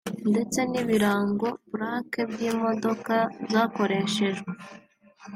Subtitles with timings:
[0.31, 3.15] ndetse n’ibirango (plaque) by’imodoka
[3.51, 4.51] zakoreshejwe